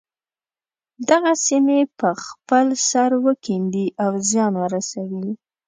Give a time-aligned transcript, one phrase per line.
[1.09, 5.29] دغه سیمې په خپل سر وکیندي او زیان ورسوي.